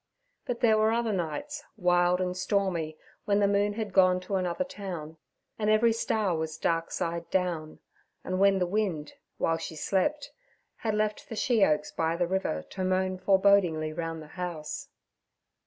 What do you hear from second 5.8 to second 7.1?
star was dark